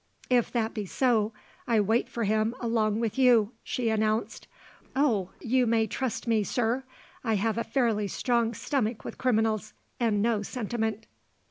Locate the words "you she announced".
3.19-4.47